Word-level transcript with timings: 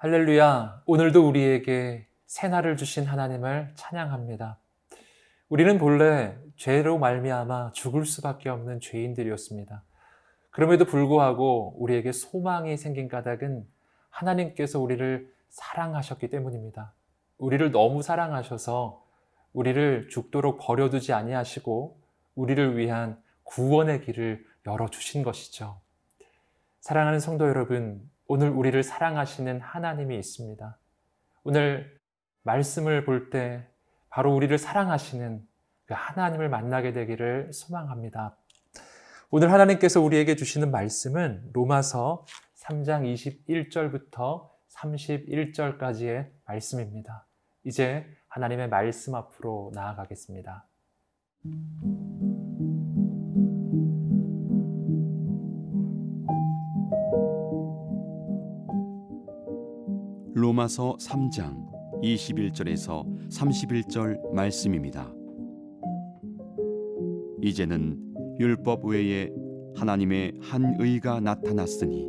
할렐루야. 0.00 0.84
오늘도 0.86 1.28
우리에게 1.28 2.06
새날을 2.26 2.76
주신 2.76 3.04
하나님을 3.04 3.72
찬양합니다. 3.74 4.58
우리는 5.48 5.78
본래 5.78 6.36
죄로 6.56 6.98
말미암아 6.98 7.72
죽을 7.72 8.04
수밖에 8.04 8.50
없는 8.50 8.80
죄인들이었습니다. 8.80 9.82
그럼에도 10.50 10.84
불구하고 10.84 11.74
우리에게 11.78 12.12
소망이 12.12 12.76
생긴 12.76 13.08
까닭은 13.08 13.66
하나님께서 14.10 14.78
우리를 14.78 15.32
사랑하셨기 15.48 16.28
때문입니다. 16.28 16.92
우리를 17.38 17.70
너무 17.70 18.02
사랑하셔서 18.02 19.02
우리를 19.54 20.08
죽도록 20.10 20.58
버려두지 20.60 21.14
아니하시고 21.14 21.98
우리를 22.34 22.76
위한 22.76 23.18
구원의 23.44 24.02
길을 24.02 24.44
열어 24.66 24.88
주신 24.88 25.22
것이죠. 25.22 25.80
사랑하는 26.80 27.20
성도 27.20 27.48
여러분, 27.48 28.02
오늘 28.26 28.50
우리를 28.50 28.82
사랑하시는 28.82 29.60
하나님이 29.62 30.18
있습니다. 30.18 30.76
오늘 31.44 31.98
말씀을 32.42 33.06
볼 33.06 33.30
때 33.30 33.66
바로 34.18 34.34
우리를 34.34 34.58
사랑하시는 34.58 35.46
그 35.84 35.94
하나님을 35.96 36.48
만나게 36.48 36.92
되기를 36.92 37.52
소망합니다. 37.52 38.36
오늘 39.30 39.52
하나님께서 39.52 40.00
우리에게 40.00 40.34
주시는 40.34 40.72
말씀은 40.72 41.50
로마서 41.52 42.26
3장 42.56 43.04
21절부터 43.46 44.48
31절까지의 44.74 46.30
말씀입니다. 46.46 47.28
이제 47.62 48.06
하나님의 48.26 48.68
말씀 48.68 49.14
앞으로 49.14 49.70
나아가겠습니다. 49.72 50.66
로마서 60.34 60.96
3장 60.96 61.67
21절에서 62.02 63.04
31절 63.28 64.32
말씀입니다. 64.32 65.12
이제는 67.42 67.98
율법 68.38 68.84
외에 68.86 69.30
하나님의 69.76 70.34
한 70.40 70.76
의가 70.78 71.20
나타났으니 71.20 72.08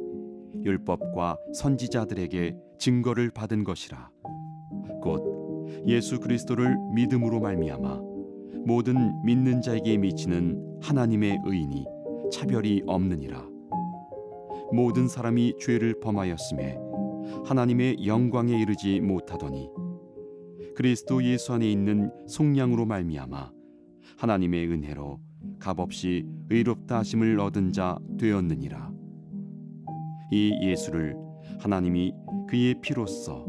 율법과 0.64 1.38
선지자들에게 1.54 2.56
증거를 2.80 3.32
받은 3.32 3.64
것이라 3.64 4.10
곧 5.02 5.78
예수 5.86 6.20
그리스도를 6.20 6.76
믿음으로 6.94 7.40
말미암아 7.40 8.00
모든 8.66 9.24
믿는 9.24 9.62
자에게 9.62 9.98
미치는 9.98 10.80
하나님의 10.82 11.40
의인이 11.46 11.86
차별이 12.32 12.84
없느니라 12.86 13.48
모든 14.72 15.08
사람이 15.08 15.56
죄를 15.60 16.00
범하였음에 16.00 16.89
하나님의 17.46 18.06
영광에 18.06 18.60
이르지 18.60 19.00
못하더니 19.02 19.70
그리스도 20.76 21.24
예수 21.24 21.54
안에 21.54 21.70
있는 21.70 22.12
속량으로 22.28 22.86
말미암아 22.86 23.52
하나님의 24.18 24.68
은혜로 24.72 25.20
값없이 25.60 26.26
의롭다 26.50 27.00
하심을 27.00 27.40
얻은 27.40 27.74
자 27.74 27.98
되었느니라. 28.18 28.92
이 30.32 30.54
예수를 30.62 31.16
하나님이 31.60 32.14
그의 32.48 32.76
피로써 32.82 33.46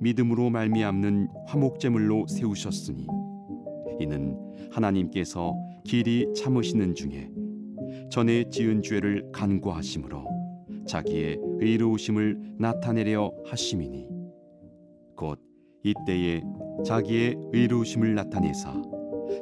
믿음으로 0.00 0.50
말미암는 0.50 1.28
화목제물로 1.46 2.26
세우셨으니 2.26 3.06
이는 4.00 4.36
하나님께서 4.72 5.54
길이 5.84 6.26
참으시는 6.34 6.94
중에 6.94 7.30
전에 8.10 8.48
지은 8.50 8.82
죄를 8.82 9.30
간구하심으로 9.32 10.41
자기의 10.86 11.38
의로우심을 11.60 12.56
나타내려 12.58 13.32
하심이니 13.46 14.08
곧 15.16 15.40
이때에 15.84 16.42
자기의 16.84 17.36
의로우심을 17.52 18.14
나타내사 18.14 18.82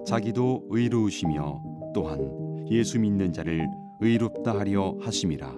자기도 0.06 0.67
의로우시며 0.71 1.62
또한 1.95 2.67
예수 2.71 2.99
믿는 2.99 3.33
자를 3.33 3.69
의롭다 4.01 4.59
하려 4.59 4.97
하심이라. 5.01 5.55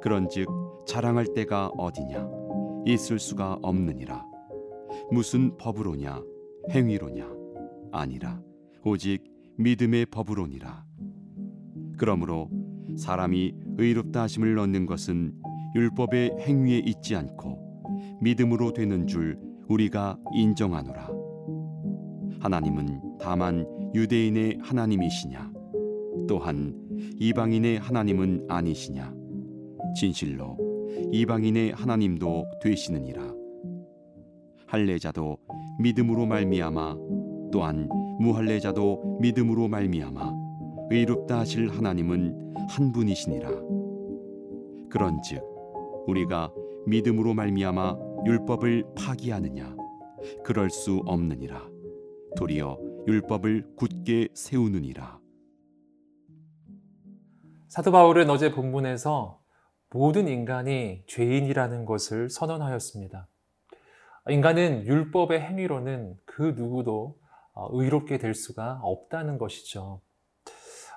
그런즉 0.00 0.48
자랑할 0.86 1.26
때가 1.34 1.68
어디냐? 1.76 2.28
있을 2.86 3.18
수가 3.18 3.58
없느니라. 3.62 4.24
무슨 5.10 5.56
법으로냐? 5.58 6.22
행위로냐? 6.70 7.28
아니라 7.92 8.40
오직 8.84 9.24
믿음의 9.56 10.06
법으로니라. 10.06 10.84
그러므로 11.98 12.48
사람이 12.98 13.54
의롭다 13.78 14.22
하심을 14.22 14.58
얻는 14.58 14.86
것은 14.86 15.32
율법의 15.74 16.36
행위에 16.40 16.78
있지 16.78 17.14
않고 17.14 18.18
믿음으로 18.20 18.72
되는 18.72 19.06
줄 19.06 19.38
우리가 19.68 20.18
인정하노라. 20.34 21.08
하나님은 22.40 23.18
다만 23.20 23.66
유대인의 23.94 24.58
하나님이시냐? 24.62 25.52
또한 26.28 26.74
이방인의 27.18 27.78
하나님은 27.78 28.46
아니시냐? 28.48 29.14
진실로 29.96 30.56
이방인의 31.12 31.72
하나님도 31.72 32.46
되시느니라. 32.62 33.34
할례자도 34.66 35.38
믿음으로 35.80 36.26
말미암아 36.26 36.96
또한 37.52 37.88
무할례자도 38.20 39.18
믿음으로 39.20 39.68
말미암아 39.68 40.32
의롭다 40.90 41.40
하실 41.40 41.70
하나님은 41.70 42.47
한 42.68 42.92
분이시니라. 42.92 43.48
그런즉 44.90 45.42
우리가 46.06 46.52
믿음으로 46.86 47.34
말미암아 47.34 47.96
율법을 48.26 48.84
파기하느냐 48.96 49.76
그럴 50.44 50.70
수 50.70 51.02
없느니라. 51.06 51.68
도리어 52.36 52.78
율법을 53.06 53.74
굳게 53.76 54.28
세우느니라. 54.34 55.18
사도 57.68 57.92
바울은 57.92 58.30
어제 58.30 58.52
본문에서 58.52 59.40
모든 59.90 60.28
인간이 60.28 61.02
죄인이라는 61.06 61.84
것을 61.84 62.28
선언하였습니다. 62.28 63.28
인간은 64.28 64.86
율법의 64.86 65.40
행위로는 65.40 66.16
그 66.26 66.54
누구도 66.56 67.18
어, 67.54 67.68
의롭게 67.72 68.18
될 68.18 68.34
수가 68.34 68.78
없다는 68.82 69.38
것이죠. 69.38 70.00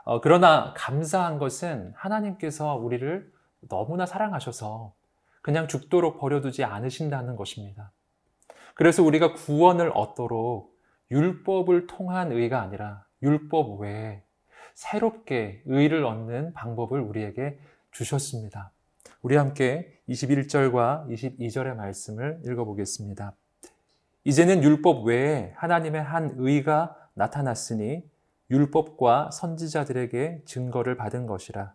어, 0.03 0.21
그러나 0.21 0.73
감사한 0.75 1.37
것은 1.37 1.93
하나님께서 1.95 2.75
우리를 2.75 3.31
너무나 3.69 4.05
사랑하셔서 4.05 4.93
그냥 5.41 5.67
죽도록 5.67 6.19
버려두지 6.19 6.63
않으신다는 6.63 7.35
것입니다. 7.35 7.91
그래서 8.73 9.03
우리가 9.03 9.33
구원을 9.33 9.91
얻도록 9.93 10.77
율법을 11.11 11.87
통한 11.87 12.31
의가 12.31 12.61
아니라 12.61 13.05
율법 13.21 13.81
외에 13.81 14.23
새롭게 14.73 15.61
의를 15.65 16.05
얻는 16.05 16.53
방법을 16.53 16.99
우리에게 16.99 17.59
주셨습니다. 17.91 18.71
우리 19.21 19.35
함께 19.35 19.99
21절과 20.09 21.07
22절의 21.09 21.75
말씀을 21.75 22.41
읽어보겠습니다. 22.45 23.35
이제는 24.23 24.63
율법 24.63 25.05
외에 25.05 25.53
하나님의 25.57 26.01
한 26.01 26.33
의가 26.37 26.95
나타났으니 27.13 28.09
율법과 28.51 29.31
선지자들에게 29.31 30.43
증거를 30.45 30.97
받은 30.97 31.25
것이라. 31.25 31.73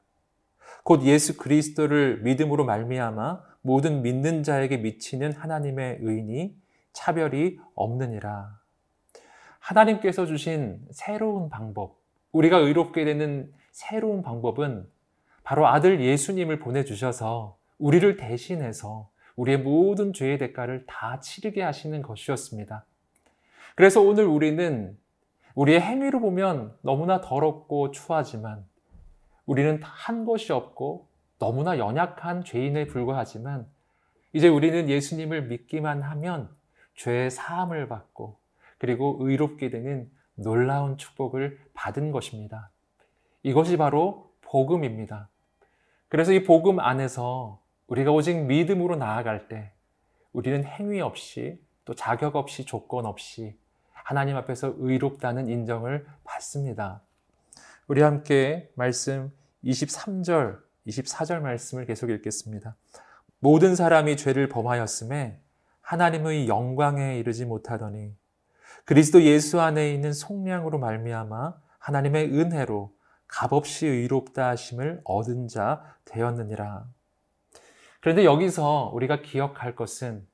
곧 0.84 1.02
예수 1.02 1.36
그리스도를 1.36 2.20
믿음으로 2.22 2.64
말미암아 2.64 3.42
모든 3.62 4.02
믿는 4.02 4.42
자에게 4.42 4.76
미치는 4.76 5.32
하나님의 5.32 5.98
의인이 6.00 6.54
차별이 6.92 7.58
없느니라. 7.74 8.60
하나님께서 9.58 10.26
주신 10.26 10.80
새로운 10.92 11.48
방법, 11.48 11.98
우리가 12.30 12.58
의롭게 12.58 13.04
되는 13.04 13.52
새로운 13.72 14.22
방법은 14.22 14.86
바로 15.42 15.66
아들 15.66 16.00
예수님을 16.00 16.60
보내주셔서 16.60 17.56
우리를 17.78 18.16
대신해서 18.16 19.10
우리의 19.34 19.58
모든 19.58 20.12
죄의 20.12 20.38
대가를 20.38 20.86
다 20.86 21.20
치르게 21.20 21.62
하시는 21.62 22.00
것이었습니다. 22.02 22.84
그래서 23.74 24.00
오늘 24.00 24.24
우리는 24.24 24.96
우리의 25.56 25.80
행위로 25.80 26.20
보면 26.20 26.76
너무나 26.82 27.20
더럽고 27.20 27.90
추하지만 27.90 28.64
우리는 29.46 29.82
한 29.82 30.24
것이 30.24 30.52
없고 30.52 31.08
너무나 31.38 31.78
연약한 31.78 32.44
죄인에 32.44 32.86
불과하지만 32.86 33.66
이제 34.32 34.48
우리는 34.48 34.88
예수님을 34.88 35.46
믿기만 35.46 36.02
하면 36.02 36.54
죄의 36.94 37.30
사함을 37.30 37.88
받고 37.88 38.38
그리고 38.78 39.16
의롭게 39.20 39.70
되는 39.70 40.10
놀라운 40.34 40.98
축복을 40.98 41.58
받은 41.72 42.12
것입니다. 42.12 42.70
이것이 43.42 43.78
바로 43.78 44.30
복음입니다. 44.42 45.30
그래서 46.08 46.32
이 46.32 46.44
복음 46.44 46.80
안에서 46.80 47.62
우리가 47.86 48.12
오직 48.12 48.44
믿음으로 48.44 48.96
나아갈 48.96 49.48
때 49.48 49.72
우리는 50.34 50.64
행위 50.64 51.00
없이 51.00 51.58
또 51.86 51.94
자격 51.94 52.36
없이 52.36 52.66
조건 52.66 53.06
없이 53.06 53.56
하나님 54.06 54.36
앞에서 54.36 54.72
의롭다는 54.78 55.48
인정을 55.48 56.06
받습니다. 56.22 57.02
우리 57.88 58.02
함께 58.02 58.70
말씀 58.76 59.32
23절, 59.64 60.60
24절 60.86 61.40
말씀을 61.40 61.86
계속 61.86 62.10
읽겠습니다. 62.10 62.76
모든 63.40 63.74
사람이 63.74 64.16
죄를 64.16 64.48
범하였음에 64.48 65.40
하나님의 65.80 66.46
영광에 66.46 67.18
이르지 67.18 67.46
못하더니 67.46 68.14
그리스도 68.84 69.24
예수 69.24 69.60
안에 69.60 69.92
있는 69.92 70.12
속량으로 70.12 70.78
말미암아 70.78 71.54
하나님의 71.80 72.26
은혜로 72.26 72.94
값없이 73.26 73.88
의롭다 73.88 74.50
하심을 74.50 75.00
얻은 75.02 75.48
자 75.48 75.82
되었느니라. 76.04 76.86
그런데 78.00 78.24
여기서 78.24 78.92
우리가 78.94 79.22
기억할 79.22 79.74
것은 79.74 80.24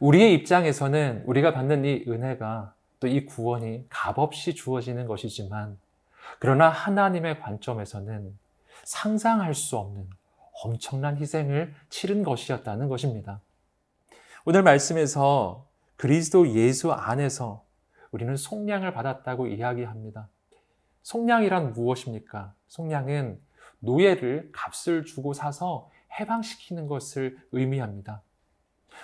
우리의 0.00 0.32
입장에서는 0.32 1.24
우리가 1.26 1.52
받는 1.52 1.84
이 1.84 2.06
은혜가 2.08 2.74
또 3.04 3.08
이 3.08 3.26
구원이 3.26 3.86
값없이 3.90 4.54
주어지는 4.54 5.06
것이지만 5.06 5.78
그러나 6.38 6.70
하나님의 6.70 7.40
관점에서는 7.40 8.34
상상할 8.84 9.54
수 9.54 9.76
없는 9.76 10.08
엄청난 10.62 11.18
희생을 11.18 11.74
치른 11.90 12.22
것이었다는 12.22 12.88
것입니다. 12.88 13.42
오늘 14.46 14.62
말씀에서 14.62 15.66
그리스도 15.96 16.48
예수 16.54 16.92
안에서 16.92 17.62
우리는 18.10 18.36
속량을 18.36 18.94
받았다고 18.94 19.48
이야기합니다. 19.48 20.28
속량이란 21.02 21.74
무엇입니까? 21.74 22.54
속량은 22.68 23.38
노예를 23.80 24.50
값을 24.52 25.04
주고 25.04 25.34
사서 25.34 25.90
해방시키는 26.18 26.86
것을 26.86 27.38
의미합니다. 27.52 28.22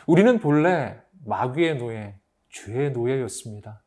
우리는 0.06 0.40
본래 0.40 0.98
마귀의 1.26 1.76
노예, 1.76 2.14
죄의 2.48 2.92
노예였습니다. 2.92 3.82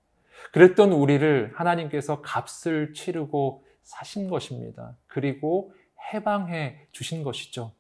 그랬던 0.52 0.92
우리를 0.92 1.54
하나님께서 1.56 2.22
값을 2.22 2.94
치르고 2.94 3.66
사신 3.82 4.30
것입니다. 4.30 4.96
그리고 5.08 5.74
해방해 6.14 6.88
주신 6.92 7.24
것이죠. 7.24 7.74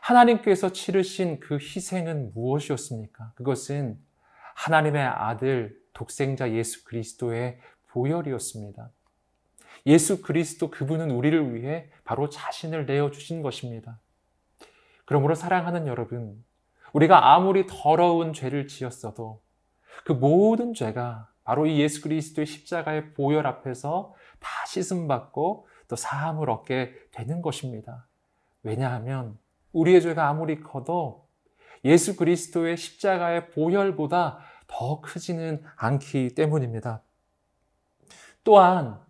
하나님께서 0.00 0.72
치르신 0.72 1.40
그 1.40 1.56
희생은 1.56 2.32
무엇이었습니까? 2.34 3.32
그것은 3.34 3.98
하나님의 4.54 5.02
아들 5.02 5.76
독생자 5.92 6.52
예수 6.52 6.84
그리스도의 6.84 7.58
보혈이었습니다. 7.88 8.90
예수 9.86 10.22
그리스도 10.22 10.70
그분은 10.70 11.10
우리를 11.10 11.54
위해 11.54 11.90
바로 12.04 12.28
자신을 12.28 12.86
내어 12.86 13.10
주신 13.10 13.42
것입니다. 13.42 13.98
그러므로 15.04 15.34
사랑하는 15.34 15.86
여러분, 15.86 16.44
우리가 16.92 17.34
아무리 17.34 17.66
더러운 17.66 18.32
죄를 18.32 18.66
지었어도 18.66 19.40
그 20.04 20.12
모든 20.12 20.74
죄가 20.74 21.30
바로 21.48 21.64
이 21.64 21.80
예수 21.80 22.02
그리스도의 22.02 22.44
십자가의 22.44 23.14
보혈 23.14 23.46
앞에서 23.46 24.12
다 24.38 24.48
씻음받고 24.66 25.66
또 25.88 25.96
사함을 25.96 26.50
얻게 26.50 26.92
되는 27.10 27.40
것입니다. 27.40 28.06
왜냐하면 28.62 29.38
우리의 29.72 30.02
죄가 30.02 30.28
아무리 30.28 30.60
커도 30.60 31.26
예수 31.86 32.16
그리스도의 32.16 32.76
십자가의 32.76 33.48
보혈보다 33.48 34.40
더 34.66 35.00
크지는 35.00 35.62
않기 35.76 36.34
때문입니다. 36.34 37.00
또한 38.44 39.00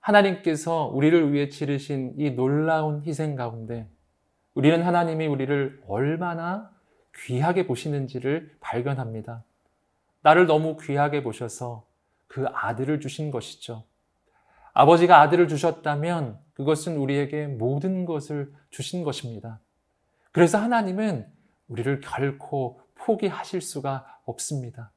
하나님께서 0.00 0.86
우리를 0.86 1.34
위해 1.34 1.50
치르신 1.50 2.14
이 2.16 2.30
놀라운 2.30 3.02
희생 3.02 3.36
가운데 3.36 3.86
우리는 4.54 4.82
하나님이 4.82 5.26
우리를 5.26 5.82
얼마나 5.86 6.70
귀하게 7.14 7.66
보시는지를 7.66 8.56
발견합니다. 8.60 9.44
나를 10.22 10.46
너무 10.46 10.76
귀하게 10.76 11.22
보셔서 11.22 11.86
그 12.26 12.46
아들을 12.46 13.00
주신 13.00 13.30
것이죠. 13.30 13.84
아버지가 14.72 15.20
아들을 15.20 15.48
주셨다면 15.48 16.38
그것은 16.54 16.96
우리에게 16.96 17.46
모든 17.46 18.06
것을 18.06 18.52
주신 18.70 19.04
것입니다. 19.04 19.60
그래서 20.30 20.58
하나님은 20.58 21.26
우리를 21.68 22.00
결코 22.00 22.80
포기하실 22.94 23.60
수가 23.60 24.20
없습니다. 24.24 24.92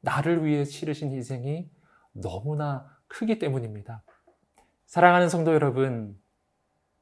나를 0.00 0.44
위해 0.44 0.64
치르신 0.64 1.12
희생이 1.12 1.70
너무나 2.12 2.88
크기 3.06 3.38
때문입니다. 3.38 4.02
사랑하는 4.86 5.28
성도 5.28 5.52
여러분, 5.52 6.18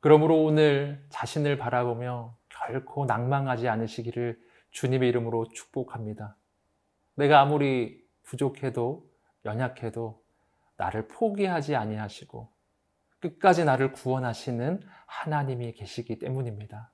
그러므로 0.00 0.42
오늘 0.42 1.04
자신을 1.10 1.56
바라보며 1.56 2.37
결코 2.49 3.06
낭망하지 3.06 3.69
않으시기를 3.69 4.38
주님의 4.70 5.08
이름으로 5.08 5.49
축복합니다. 5.49 6.37
내가 7.16 7.40
아무리 7.40 8.02
부족해도 8.22 9.10
연약해도 9.44 10.22
나를 10.76 11.08
포기하지 11.08 11.74
아니하시고 11.74 12.50
끝까지 13.20 13.64
나를 13.64 13.92
구원하시는 13.92 14.80
하나님이 15.06 15.72
계시기 15.72 16.18
때문입니다. 16.18 16.92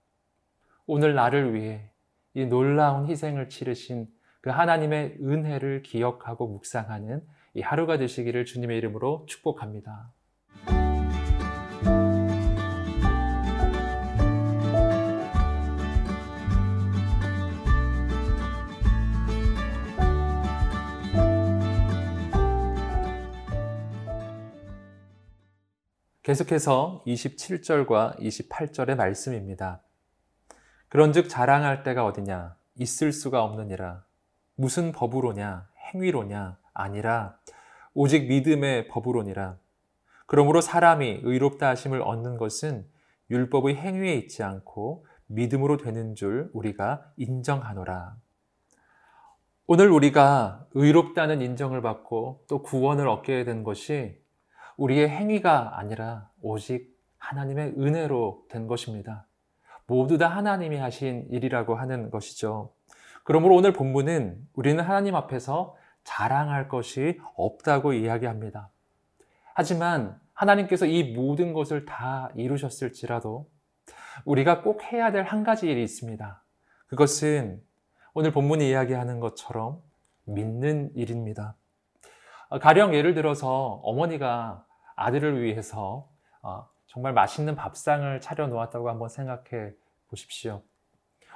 오늘 0.87 1.15
나를 1.15 1.55
위해 1.55 1.91
이 2.35 2.47
놀라운 2.47 3.09
희생을 3.09 3.49
치르신 3.49 4.09
그 4.41 4.51
하나님의 4.51 5.19
은혜를 5.21 5.83
기억하고 5.83 6.49
묵상하는 6.49 7.27
이 7.55 7.61
하루가 7.61 7.99
되시기를 7.99 8.45
주님의 8.45 8.79
이름으로 8.79 9.27
축복합니다. 9.29 10.13
계속해서 26.33 27.03
27절과 27.07 28.19
28절의 28.19 28.95
말씀입니다. 28.95 29.83
그런즉 30.89 31.29
자랑할 31.29 31.83
때가 31.83 32.07
어디냐? 32.07 32.57
있을 32.77 33.13
수가 33.13 33.45
없느니라. 33.45 34.03
무슨 34.55 34.93
법으로냐? 34.93 35.69
행위로냐? 35.93 36.57
아니라 36.73 37.37
오직 37.93 38.29
믿음의 38.29 38.89
법으로니라. 38.89 39.59
그러므로 40.25 40.63
사람이 40.63 41.21
의롭다 41.23 41.69
하심을 41.69 42.01
얻는 42.01 42.39
것은 42.39 42.87
율법의 43.29 43.77
행위에 43.77 44.15
있지 44.15 44.43
않고 44.43 45.05
믿음으로 45.27 45.77
되는 45.77 46.15
줄 46.15 46.49
우리가 46.55 47.13
인정하노라. 47.19 48.17
오늘 49.67 49.91
우리가 49.91 50.67
의롭다는 50.73 51.43
인정을 51.43 51.83
받고 51.83 52.47
또 52.49 52.63
구원을 52.63 53.07
얻게 53.07 53.45
된 53.45 53.65
것이 53.65 54.22
우리의 54.77 55.09
행위가 55.09 55.79
아니라 55.79 56.29
오직 56.41 56.99
하나님의 57.19 57.75
은혜로 57.79 58.47
된 58.49 58.67
것입니다. 58.67 59.27
모두 59.87 60.19
다 60.19 60.29
하나님이 60.29 60.77
하신 60.79 61.29
일이라고 61.31 61.75
하는 61.75 62.11
것이죠. 62.11 62.73
그러므로 63.25 63.55
오늘 63.55 63.73
본문은 63.73 64.49
우리는 64.55 64.83
하나님 64.83 65.15
앞에서 65.15 65.77
자랑할 66.05 66.69
것이 66.69 67.21
없다고 67.37 67.93
이야기합니다. 67.93 68.71
하지만 69.55 70.19
하나님께서 70.33 70.87
이 70.87 71.13
모든 71.13 71.53
것을 71.53 71.85
다 71.85 72.31
이루셨을지라도 72.35 73.49
우리가 74.25 74.63
꼭 74.63 74.83
해야 74.85 75.13
될 75.13 75.25
한 75.25 75.45
가지 75.45 75.69
일이 75.71 75.83
있습니다. 75.83 76.43
그것은 76.89 77.63
오늘 78.15 78.33
본문이 78.33 78.69
이야기하는 78.69 79.21
것처럼 79.21 79.81
믿는 80.25 80.91
일입니다. 80.95 81.55
가령 82.59 82.95
예를 82.95 83.15
들어서 83.15 83.81
어머니가 83.83 84.67
아들을 84.97 85.43
위해서 85.43 86.09
어, 86.43 86.69
정말 86.87 87.13
맛있는 87.13 87.57
밥상을 87.57 88.21
차려 88.21 88.49
놓았다고 88.49 88.89
한번 88.89 89.09
생각해 89.09 89.73
보십시오. 90.09 90.63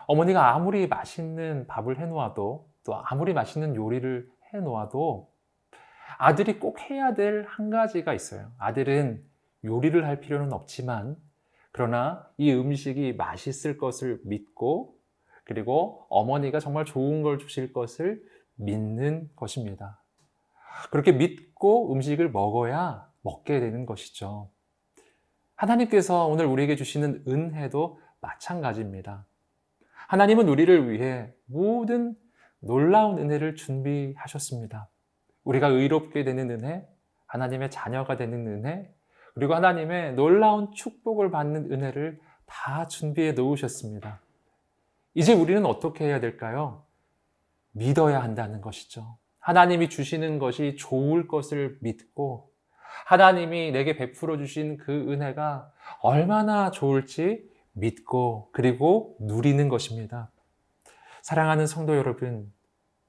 어머니가 0.07 0.55
아무리 0.55 0.87
맛있는 0.87 1.67
밥을 1.67 1.99
해 1.99 2.07
놓아도 2.07 2.69
또 2.85 2.95
아무리 3.05 3.33
맛있는 3.33 3.75
요리를 3.75 4.29
해 4.53 4.59
놓아도 4.61 5.31
아들이 6.19 6.59
꼭 6.59 6.81
해야 6.81 7.15
될 7.15 7.47
한 7.49 7.71
가지가 7.71 8.15
있어요. 8.15 8.53
아들은 8.59 9.25
요리를 9.65 10.07
할 10.07 10.21
필요는 10.21 10.53
없지만 10.53 11.17
그러나 11.73 12.29
이 12.37 12.53
음식이 12.53 13.15
맛있을 13.15 13.77
것을 13.79 14.21
믿고 14.25 14.97
그리고 15.45 16.07
어머니가 16.09 16.61
정말 16.61 16.85
좋은 16.85 17.23
걸 17.23 17.39
주실 17.39 17.73
것을 17.73 18.23
믿는 18.57 19.31
것입니다. 19.37 20.01
그렇게 20.91 21.13
믿고 21.13 21.93
음식을 21.93 22.31
먹어야 22.31 23.09
먹게 23.23 23.61
되는 23.61 23.87
것이죠. 23.87 24.51
하나님께서 25.57 26.27
오늘 26.27 26.47
우리에게 26.47 26.77
주시는 26.77 27.25
은혜도 27.27 28.01
마찬가지입니다. 28.21 29.27
하나님은 30.09 30.49
우리를 30.49 30.91
위해 30.91 31.33
모든 31.47 32.15
놀라운 32.61 33.19
은혜를 33.19 33.57
준비하셨습니다. 33.57 34.89
우리가 35.45 35.69
의롭게 35.69 36.25
되는 36.25 36.51
은혜, 36.51 36.87
하나님의 37.27 37.71
자녀가 37.71 38.17
되는 38.17 38.47
은혜, 38.47 38.93
그리고 39.35 39.55
하나님의 39.55 40.15
놀라운 40.15 40.73
축복을 40.73 41.31
받는 41.31 41.73
은혜를 41.73 42.21
다 42.47 42.87
준비해 42.87 43.33
놓으셨습니다. 43.33 44.21
이제 45.15 45.33
우리는 45.35 45.65
어떻게 45.67 46.05
해야 46.05 46.21
될까요? 46.21 46.85
믿어야 47.73 48.23
한다는 48.23 48.61
것이죠. 48.61 49.19
하나님이 49.47 49.89
주시는 49.89 50.41
것이 50.41 50.75
좋을 50.75 51.29
것을 51.29 51.79
믿고 51.81 52.51
하나님이 53.05 53.71
내게 53.71 53.97
베풀어 53.97 54.39
주신 54.39 54.77
그 54.77 54.91
은혜가 54.93 55.71
얼마나 56.01 56.73
좋을지 56.73 57.49
믿고 57.71 58.51
그리고 58.53 59.17
누리는 59.21 59.69
것입니다. 59.69 60.33
사랑하는 61.23 61.69
성도 61.69 61.97
여러분, 61.97 62.53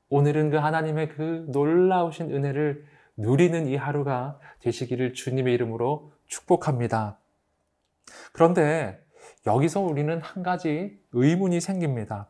오늘은 0.10 0.52
그 0.52 0.58
하나님의 0.58 1.10
그 1.10 1.48
놀라우신 1.50 2.30
은혜를 2.32 2.86
누리는 3.16 3.66
이 3.66 3.76
하루가 3.76 4.40
되시기를 4.60 5.16
주님의 5.16 5.56
이름으로 5.56 6.14
축복합니다. 6.28 7.18
그런데 8.32 9.04
여기서 9.48 9.80
우리는 9.80 10.22
한 10.22 10.44
가지 10.44 11.02
의문이 11.14 11.62
생깁니다. 11.62 12.30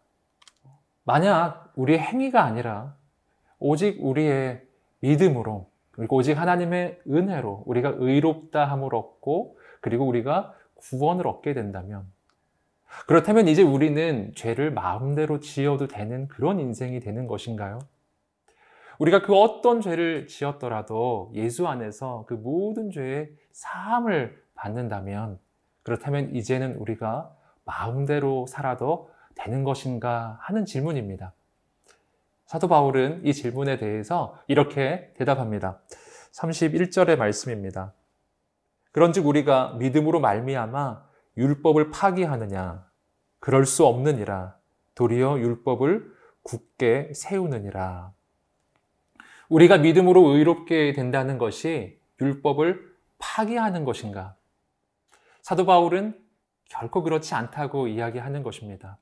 만약 1.04 1.74
우리의 1.76 2.00
행위가 2.00 2.46
아니라 2.46 2.96
오직 3.60 4.04
우리의 4.04 4.62
믿음으로 5.00 5.70
그리고 5.92 6.18
오직 6.18 6.34
하나님의 6.34 7.02
은혜로 7.08 7.64
우리가 7.66 7.96
의롭다 7.98 8.66
함을 8.66 8.94
얻고 8.94 9.58
그리고 9.82 10.06
우리가 10.08 10.54
구원을 10.76 11.28
얻게 11.28 11.54
된다면 11.54 12.06
그렇다면 13.08 13.48
이제 13.48 13.64
우리는 13.64 14.32
죄를 14.36 14.72
마음대로 14.72 15.40
지어도 15.40 15.88
되는 15.88 16.28
그런 16.28 16.60
인생이 16.60 17.00
되는 17.00 17.28
것인가요? 17.28 17.80
우리가 19.00 19.22
그 19.22 19.36
어떤 19.36 19.82
죄를 19.82 20.28
지었더라도 20.28 21.32
예수 21.34 21.68
안에서 21.68 22.26
그 22.28 22.34
모든 22.34 22.90
죄의 22.90 23.30
사함을 23.52 24.42
받는다면 24.56 25.40
그렇다면 25.84 26.36
이제는 26.36 26.76
우리가 26.78 27.32
마음대로 27.64 28.48
살아도 28.48 29.12
되는 29.36 29.64
것인가 29.64 30.38
하는 30.42 30.66
질문입니다. 30.66 31.34
사도 32.48 32.70
바울은 32.70 33.26
이 33.26 33.34
질문에 33.34 33.78
대해서 33.78 34.40
이렇게 34.48 35.14
대답합니다. 35.18 35.82
31절의 36.32 37.18
말씀입니다. 37.18 37.94
그런즉 38.94 39.28
우리가 39.28 39.74
믿음으로 39.74 40.22
말미암아 40.22 41.04
율법을 41.36 41.92
파기하느냐 41.92 42.88
그럴 43.40 43.66
수 43.66 43.86
없느니라 43.86 44.56
도리어 44.96 45.40
율법을 45.40 46.10
굳게 46.44 47.12
세우느니라. 47.14 48.14
우리가 49.50 49.78
믿음으로 49.80 50.30
의롭게 50.30 50.94
된다는 50.94 51.38
것이 51.38 52.00
율법을 52.22 52.96
파기하는 53.20 53.84
것인가? 53.84 54.38
사도 55.42 55.66
바울은 55.66 56.18
결코 56.70 57.04
그렇지 57.04 57.36
않다고 57.36 57.88
이야기하는 57.88 58.42
것입니다. 58.42 58.98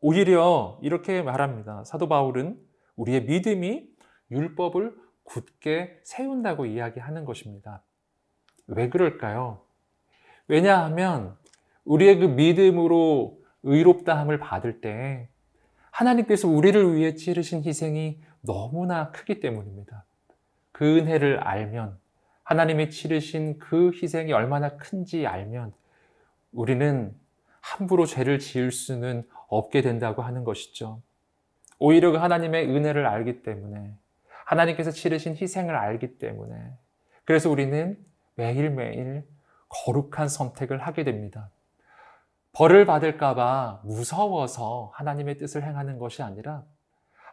오히려 0.00 0.78
이렇게 0.82 1.22
말합니다. 1.22 1.84
사도 1.84 2.08
바울은 2.08 2.67
우리의 2.98 3.24
믿음이 3.24 3.88
율법을 4.30 4.94
굳게 5.24 6.00
세운다고 6.04 6.66
이야기하는 6.66 7.24
것입니다. 7.24 7.82
왜 8.66 8.88
그럴까요? 8.88 9.62
왜냐하면 10.46 11.36
우리의 11.84 12.18
그 12.18 12.24
믿음으로 12.26 13.38
의롭다함을 13.62 14.38
받을 14.38 14.80
때 14.80 15.28
하나님께서 15.90 16.48
우리를 16.48 16.94
위해 16.94 17.14
치르신 17.14 17.64
희생이 17.64 18.20
너무나 18.40 19.10
크기 19.10 19.40
때문입니다. 19.40 20.04
그 20.72 20.98
은혜를 20.98 21.40
알면 21.40 21.98
하나님이 22.44 22.90
치르신 22.90 23.58
그 23.58 23.90
희생이 23.94 24.32
얼마나 24.32 24.76
큰지 24.76 25.26
알면 25.26 25.72
우리는 26.52 27.14
함부로 27.60 28.06
죄를 28.06 28.38
지을 28.38 28.70
수는 28.70 29.26
없게 29.48 29.82
된다고 29.82 30.22
하는 30.22 30.44
것이죠. 30.44 31.02
오히려 31.78 32.10
그 32.10 32.18
하나님의 32.18 32.68
은혜를 32.68 33.06
알기 33.06 33.42
때문에 33.42 33.94
하나님께서 34.44 34.90
치르신 34.90 35.36
희생을 35.36 35.76
알기 35.76 36.18
때문에 36.18 36.72
그래서 37.24 37.50
우리는 37.50 37.98
매일매일 38.34 39.24
거룩한 39.68 40.28
선택을 40.28 40.78
하게 40.78 41.04
됩니다. 41.04 41.50
벌을 42.52 42.86
받을까봐 42.86 43.82
무서워서 43.84 44.90
하나님의 44.94 45.38
뜻을 45.38 45.62
행하는 45.62 45.98
것이 45.98 46.22
아니라 46.22 46.64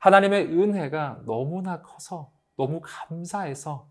하나님의 0.02 0.48
은혜가 0.48 1.22
너무나 1.26 1.82
커서 1.82 2.32
너무 2.58 2.82
감사해서 2.84 3.88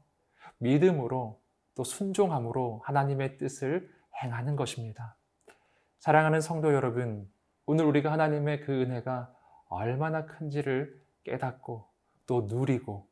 믿음으로 0.59 1.41
또 1.75 1.85
순종함으로 1.85 2.83
하나님의 2.85 3.39
뜻을 3.39 3.91
행하는 4.23 4.55
것입니다. 4.55 5.17
사랑하는 5.99 6.41
성도 6.41 6.73
여러분, 6.73 7.29
오늘 7.67 7.85
우리가 7.87 8.13
하나님의 8.13 8.61
그 8.61 8.83
은혜가 8.83 9.34
얼마나 9.75 10.25
큰지를 10.27 10.95
깨닫고 11.25 11.89
또 12.27 12.47
누리고 12.49 13.09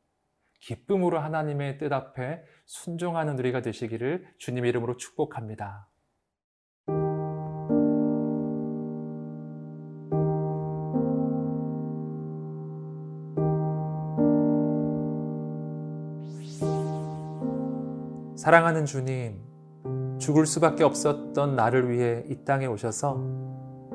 기쁨으로 0.61 1.19
하나님의 1.19 1.77
뜻 1.77 1.91
앞에 1.91 2.41
순종하는 2.65 3.37
우리가 3.37 3.61
되시기를 3.61 4.25
주님 4.37 4.65
이름으로 4.65 4.95
축복합니다. 4.95 5.89
사랑하는 18.37 18.85
주님, 18.85 19.41
죽을 20.19 20.45
수밖에 20.45 20.83
없었던 20.83 21.55
나를 21.55 21.89
위해 21.89 22.23
이 22.27 22.43
땅에 22.43 22.65
오셔서 22.65 23.42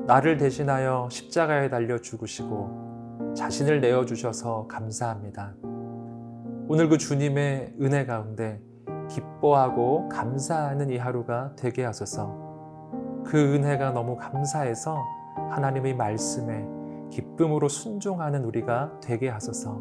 나를 0.08 0.38
대신하여 0.38 1.06
십자가에 1.10 1.68
달려 1.68 1.98
죽으시고 1.98 3.34
자신을 3.36 3.82
내어 3.82 4.06
주셔서 4.06 4.66
감사합니다. 4.66 5.52
오늘 6.66 6.88
그 6.88 6.96
주님의 6.96 7.74
은혜 7.82 8.06
가운데 8.06 8.58
기뻐하고 9.10 10.08
감사하는 10.08 10.88
이 10.88 10.96
하루가 10.96 11.52
되게 11.56 11.84
하소서 11.84 13.22
그 13.26 13.36
은혜가 13.36 13.90
너무 13.90 14.16
감사해서 14.16 14.96
하나님의 15.50 15.94
말씀에 15.94 16.66
기쁨으로 17.10 17.68
순종하는 17.68 18.44
우리가 18.46 19.00
되게 19.02 19.28
하소서 19.28 19.78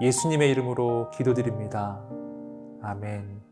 예수님의 0.00 0.50
이름으로 0.50 1.10
기도드립니다. 1.10 2.02
아멘. 2.80 3.51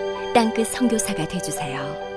땅끝 0.33 0.67
성교사가 0.67 1.27
되주세요 1.27 2.10